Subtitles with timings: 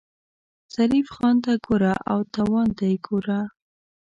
[0.73, 3.39] ظریف خان ته ګوره او تاوان ته یې ګوره.